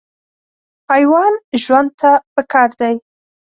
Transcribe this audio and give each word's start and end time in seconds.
حیوان 0.91 1.33
ژوند 1.63 1.89
ته 1.99 2.11
پکار 2.35 2.69
دی. 2.79 2.93